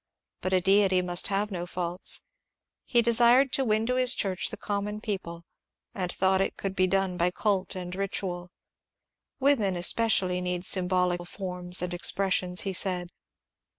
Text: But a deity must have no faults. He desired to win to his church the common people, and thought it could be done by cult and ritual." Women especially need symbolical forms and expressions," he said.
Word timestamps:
But 0.41 0.51
a 0.51 0.59
deity 0.59 1.03
must 1.03 1.27
have 1.27 1.51
no 1.51 1.67
faults. 1.67 2.23
He 2.85 3.03
desired 3.03 3.51
to 3.53 3.63
win 3.63 3.85
to 3.85 3.97
his 3.97 4.15
church 4.15 4.49
the 4.49 4.57
common 4.57 4.99
people, 4.99 5.45
and 5.93 6.11
thought 6.11 6.41
it 6.41 6.57
could 6.57 6.75
be 6.75 6.87
done 6.87 7.17
by 7.17 7.29
cult 7.29 7.75
and 7.75 7.93
ritual." 7.95 8.49
Women 9.39 9.75
especially 9.75 10.41
need 10.41 10.65
symbolical 10.65 11.25
forms 11.25 11.83
and 11.83 11.93
expressions," 11.93 12.61
he 12.61 12.73
said. 12.73 13.09